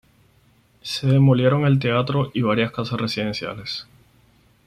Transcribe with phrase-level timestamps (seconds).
[0.81, 3.85] Se demolieron el teatro y varias casas residenciales.